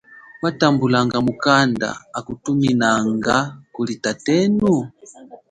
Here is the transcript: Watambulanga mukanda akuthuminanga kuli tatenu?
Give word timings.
Watambulanga 0.43 1.17
mukanda 1.25 1.89
akuthuminanga 2.17 3.35
kuli 3.73 3.95
tatenu? 4.03 4.71